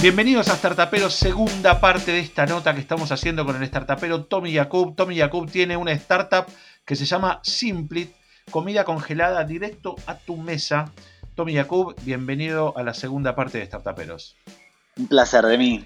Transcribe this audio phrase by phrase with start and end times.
[0.00, 4.52] Bienvenidos a Startuperos, segunda parte de esta nota que estamos haciendo con el startupero Tommy
[4.52, 4.94] Yakub.
[4.94, 6.46] Tommy Yakub tiene una startup
[6.84, 8.12] que se llama Simplit,
[8.48, 10.92] comida congelada directo a tu mesa.
[11.34, 14.36] Tommy Yakub, bienvenido a la segunda parte de Startuperos.
[14.96, 15.84] Un placer de mí.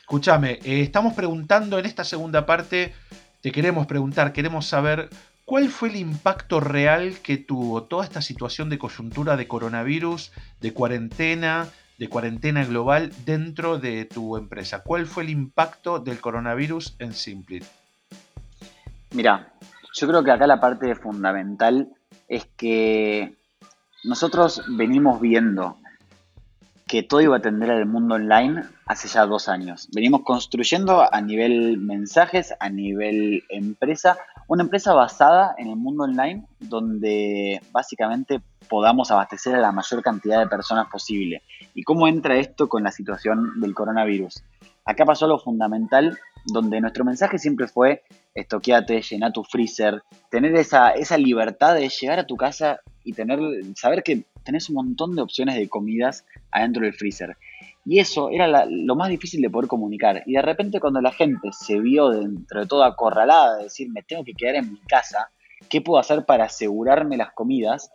[0.00, 2.94] Escúchame, eh, estamos preguntando en esta segunda parte,
[3.42, 5.10] te queremos preguntar, queremos saber
[5.44, 10.32] cuál fue el impacto real que tuvo toda esta situación de coyuntura de coronavirus,
[10.62, 11.68] de cuarentena,
[12.02, 14.82] de cuarentena global dentro de tu empresa.
[14.82, 17.62] ¿Cuál fue el impacto del coronavirus en Simplit?
[19.12, 19.52] Mira,
[19.94, 21.90] yo creo que acá la parte fundamental
[22.26, 23.36] es que
[24.02, 25.76] nosotros venimos viendo
[26.92, 29.88] que todo iba a tender al mundo online hace ya dos años.
[29.94, 36.44] Venimos construyendo a nivel mensajes, a nivel empresa, una empresa basada en el mundo online
[36.60, 41.40] donde básicamente podamos abastecer a la mayor cantidad de personas posible.
[41.74, 44.44] ¿Y cómo entra esto con la situación del coronavirus?
[44.84, 48.02] Acá pasó lo fundamental, donde nuestro mensaje siempre fue
[48.34, 53.40] estoqueate, llena tu freezer, tener esa, esa libertad de llegar a tu casa y tener,
[53.76, 57.36] saber que tenés un montón de opciones de comidas adentro del freezer.
[57.84, 60.22] Y eso era lo más difícil de poder comunicar.
[60.26, 64.02] Y de repente cuando la gente se vio dentro de todo acorralada, de decir, me
[64.02, 65.30] tengo que quedar en mi casa,
[65.68, 67.90] ¿qué puedo hacer para asegurarme las comidas?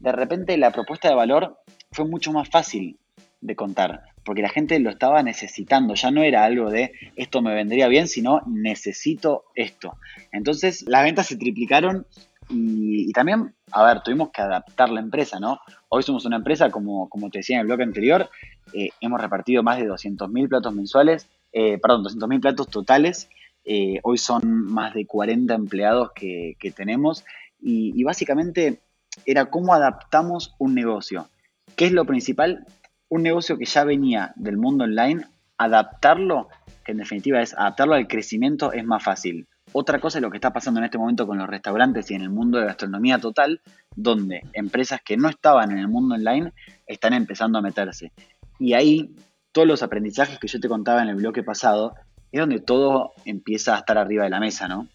[0.00, 1.58] De repente la propuesta de valor
[1.92, 2.98] fue mucho más fácil
[3.40, 7.54] de contar, porque la gente lo estaba necesitando, ya no era algo de esto me
[7.54, 9.96] vendría bien, sino necesito esto.
[10.32, 12.06] Entonces las ventas se triplicaron
[12.50, 15.60] y, también, a ver, tuvimos que adaptar la empresa, ¿no?
[15.88, 18.30] Hoy somos una empresa, como, como te decía en el bloque anterior,
[18.72, 23.28] eh, hemos repartido más de 200.000 platos mensuales, eh, perdón, 200.000 platos totales.
[23.64, 27.24] Eh, hoy son más de 40 empleados que, tenemos
[27.60, 28.80] y, básicamente
[29.26, 31.28] era cómo adaptamos un negocio.
[31.76, 32.66] ¿Qué es lo principal?
[33.08, 35.26] Un negocio que ya venía del mundo online,
[35.58, 36.48] adaptarlo,
[36.84, 39.48] que en definitiva es adaptarlo al crecimiento, es más fácil.
[39.72, 42.22] Otra cosa es lo que está pasando en este momento con los restaurantes y en
[42.22, 43.60] el mundo de gastronomía total,
[43.94, 46.52] donde empresas que no estaban en el mundo online
[46.86, 48.12] están empezando a meterse.
[48.58, 49.14] Y ahí
[49.52, 51.94] todos los aprendizajes que yo te contaba en el bloque pasado
[52.32, 54.86] es donde todo empieza a estar arriba de la mesa, ¿no?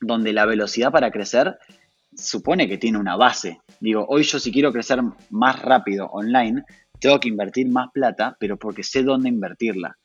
[0.00, 1.58] Donde la velocidad para crecer
[2.14, 3.60] supone que tiene una base.
[3.80, 6.64] Digo, hoy yo si quiero crecer más rápido online,
[6.98, 9.96] tengo que invertir más plata, pero porque sé dónde invertirla.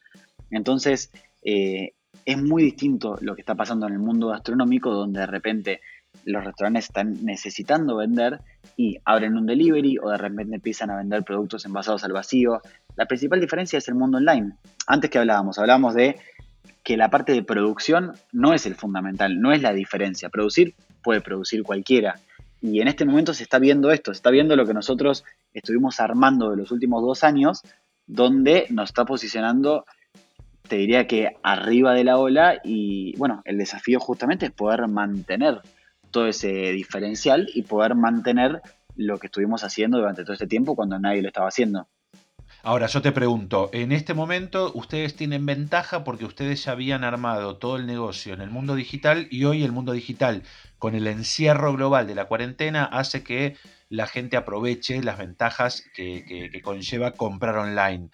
[0.49, 1.11] Entonces,
[1.43, 1.93] eh,
[2.25, 5.81] es muy distinto lo que está pasando en el mundo gastronómico, donde de repente
[6.23, 8.39] los restaurantes están necesitando vender
[8.75, 12.61] y abren un delivery o de repente empiezan a vender productos envasados al vacío.
[12.95, 14.53] La principal diferencia es el mundo online.
[14.87, 16.17] Antes que hablábamos, hablábamos de
[16.83, 20.29] que la parte de producción no es el fundamental, no es la diferencia.
[20.29, 22.19] Producir puede producir cualquiera.
[22.61, 25.99] Y en este momento se está viendo esto, se está viendo lo que nosotros estuvimos
[25.99, 27.61] armando de los últimos dos años,
[28.07, 29.85] donde nos está posicionando
[30.67, 35.61] te diría que arriba de la ola y bueno, el desafío justamente es poder mantener
[36.11, 38.61] todo ese diferencial y poder mantener
[38.95, 41.87] lo que estuvimos haciendo durante todo este tiempo cuando nadie lo estaba haciendo.
[42.63, 47.57] Ahora yo te pregunto, en este momento ustedes tienen ventaja porque ustedes ya habían armado
[47.57, 50.41] todo el negocio en el mundo digital y hoy el mundo digital
[50.79, 53.55] con el encierro global de la cuarentena hace que
[53.89, 58.09] la gente aproveche las ventajas que, que conlleva comprar online.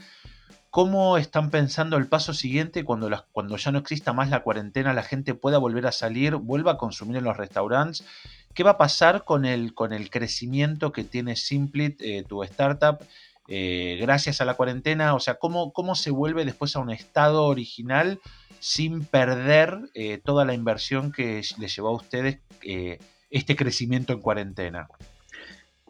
[0.72, 5.04] ¿Cómo están pensando el paso siguiente cuando, cuando ya no exista más la cuarentena, la
[5.04, 8.06] gente pueda volver a salir, vuelva a consumir en los restaurantes?
[8.54, 13.00] ¿Qué va a pasar con el, con el crecimiento que tiene Simplit, eh, tu startup,
[13.50, 15.14] eh, gracias a la cuarentena?
[15.14, 18.22] O sea, ¿cómo, ¿cómo se vuelve después a un estado original
[18.62, 22.40] sin perder eh, toda la inversión que les llevó a ustedes
[23.30, 24.88] este crecimiento en cuarentena?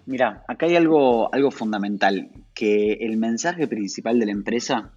[0.06, 4.92] Mira, acá hay algo, algo fundamental, que el mensaje principal de la empresa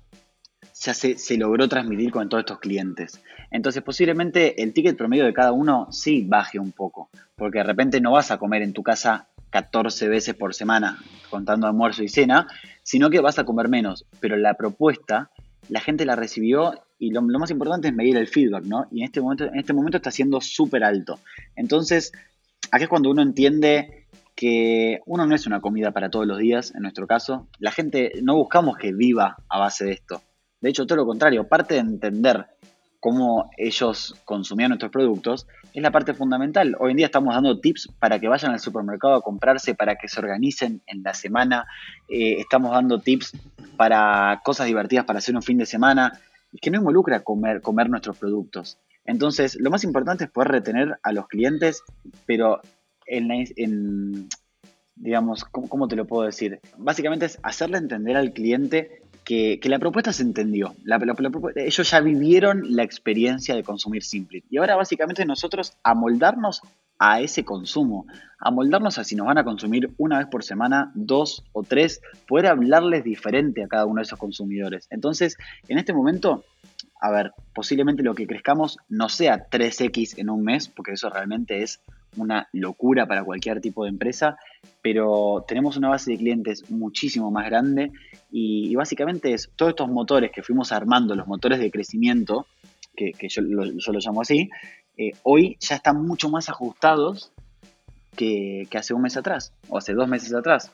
[0.80, 3.22] ya se, se, logró transmitir con todos estos clientes.
[3.50, 8.00] Entonces posiblemente el ticket promedio de cada uno sí baje un poco, porque de repente
[8.00, 10.98] no vas a comer en tu casa 14 veces por semana,
[11.30, 12.48] contando almuerzo y cena,
[12.82, 14.04] sino que vas a comer menos.
[14.18, 15.30] Pero la propuesta,
[15.68, 18.88] la gente la recibió y lo, lo más importante es medir el feedback, ¿no?
[18.90, 21.20] Y en este momento, en este momento está siendo súper alto.
[21.54, 22.12] Entonces,
[22.72, 24.03] aquí es cuando uno entiende
[24.34, 27.48] que uno no es una comida para todos los días, en nuestro caso.
[27.58, 30.22] La gente no buscamos que viva a base de esto.
[30.60, 32.46] De hecho, todo lo contrario, parte de entender
[33.04, 36.74] cómo ellos consumían nuestros productos es la parte fundamental.
[36.78, 40.08] Hoy en día estamos dando tips para que vayan al supermercado a comprarse, para que
[40.08, 41.66] se organicen en la semana.
[42.08, 43.32] Eh, estamos dando tips
[43.76, 46.18] para cosas divertidas para hacer un fin de semana,
[46.62, 48.78] que no involucra comer, comer nuestros productos.
[49.04, 51.82] Entonces, lo más importante es poder retener a los clientes,
[52.24, 52.62] pero
[53.06, 54.28] en,
[54.96, 56.60] digamos, ¿cómo, te lo puedo decir?
[56.76, 60.74] Básicamente es hacerle entender al cliente que, la propuesta se entendió.
[61.56, 64.44] ellos ya vivieron la experiencia de consumir Simply.
[64.50, 66.62] Y ahora básicamente nosotros amoldarnos
[66.98, 68.06] a ese consumo,
[68.38, 72.46] amoldarnos a si nos van a consumir una vez por semana, dos o tres, poder
[72.46, 74.86] hablarles diferente a cada uno de esos consumidores.
[74.90, 75.36] Entonces,
[75.68, 76.44] en este momento,
[77.00, 81.62] a ver, posiblemente lo que crezcamos no sea 3X en un mes, porque eso realmente
[81.62, 81.80] es
[82.16, 84.36] una locura para cualquier tipo de empresa,
[84.82, 87.92] pero tenemos una base de clientes muchísimo más grande
[88.30, 92.46] y, básicamente es todos estos motores que fuimos armando, los motores de crecimiento,
[92.96, 93.64] que, yo, lo,
[93.98, 94.50] llamo así,
[94.96, 97.32] eh, hoy ya están mucho más ajustados
[98.16, 100.72] que, hace un mes atrás o hace dos meses atrás.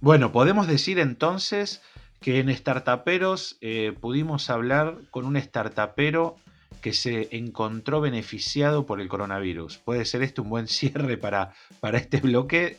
[0.00, 1.82] Bueno, podemos decir entonces
[2.20, 6.36] que en Startuperos eh, pudimos hablar con un startupero
[6.82, 9.78] que se encontró beneficiado por el coronavirus.
[9.78, 12.76] ¿Puede ser esto un buen cierre para, para este bloque?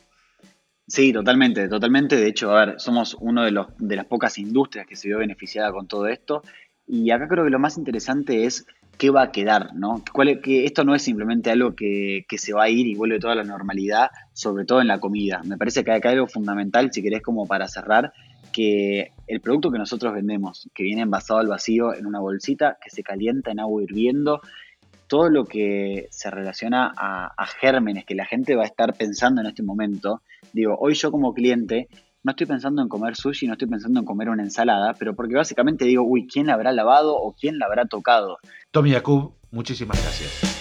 [0.86, 2.16] Sí, totalmente, totalmente.
[2.16, 5.18] De hecho, a ver, somos uno de, los, de las pocas industrias que se vio
[5.18, 6.42] beneficiada con todo esto.
[6.86, 8.66] Y acá creo que lo más interesante es
[8.98, 10.04] qué va a quedar, ¿no?
[10.42, 13.34] que esto no es simplemente algo que, que, se va a ir y vuelve toda
[13.34, 15.40] la normalidad, sobre todo en la comida.
[15.44, 18.12] Me parece que acá hay algo fundamental, si querés, como para cerrar,
[18.52, 22.90] que el producto que nosotros vendemos, que viene envasado al vacío en una bolsita, que
[22.90, 24.40] se calienta en agua hirviendo,
[25.06, 29.46] todo lo que se relaciona a, gérmenes que la gente va a estar pensando en
[29.46, 30.22] este momento,
[30.52, 31.88] digo, hoy yo como cliente
[32.22, 35.34] no estoy pensando en comer sushi, no estoy pensando en comer una ensalada, pero porque
[35.34, 38.38] básicamente digo, uy, ¿quién la habrá lavado o quién la habrá tocado?
[38.70, 40.53] Tommy Yakub, muchísimas gracias.